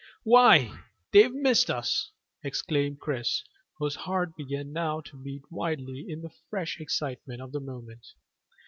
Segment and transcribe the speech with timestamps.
[0.23, 0.71] "Why,
[1.11, 2.11] they've missed us,"
[2.43, 3.43] exclaimed Chris,
[3.77, 8.07] whose heart began now to beat wildly in the fresh excitement of the moment.